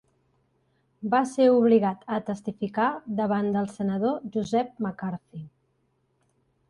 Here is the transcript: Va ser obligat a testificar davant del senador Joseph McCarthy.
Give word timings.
Va 1.13 1.19
ser 1.31 1.45
obligat 1.57 2.07
a 2.17 2.17
testificar 2.29 2.87
davant 3.21 3.53
del 3.59 3.69
senador 3.75 4.19
Joseph 4.37 4.75
McCarthy. 4.87 5.45